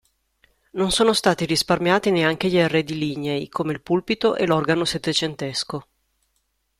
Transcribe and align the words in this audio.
Non 0.71 0.89
sono 0.89 1.13
stati 1.13 1.45
risparmiati 1.45 2.09
neanche 2.09 2.47
gli 2.49 2.57
arredi 2.57 2.97
lignei 2.97 3.47
come 3.49 3.71
il 3.71 3.81
pulpito 3.83 4.35
e 4.35 4.47
l'organo 4.47 4.83
settecentesco. 4.83 5.87